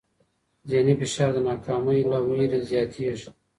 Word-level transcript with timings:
ذهني 0.69 0.93
فشار 1.01 1.29
د 1.33 1.37
ناکامۍ 1.49 1.99
له 2.11 2.17
وېرې 2.27 2.59
زیاتېږي. 2.69 3.29